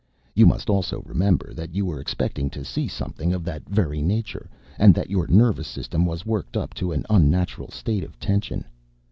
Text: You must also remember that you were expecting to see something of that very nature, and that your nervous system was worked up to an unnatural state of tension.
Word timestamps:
You 0.33 0.47
must 0.47 0.67
also 0.67 1.03
remember 1.05 1.53
that 1.53 1.75
you 1.75 1.85
were 1.85 1.99
expecting 2.01 2.49
to 2.49 2.65
see 2.65 2.87
something 2.87 3.33
of 3.33 3.43
that 3.43 3.69
very 3.69 4.01
nature, 4.01 4.49
and 4.79 4.95
that 4.95 5.11
your 5.11 5.27
nervous 5.27 5.67
system 5.67 6.07
was 6.07 6.25
worked 6.25 6.57
up 6.57 6.73
to 6.81 6.91
an 6.91 7.05
unnatural 7.07 7.69
state 7.69 8.03
of 8.03 8.19
tension. 8.19 8.65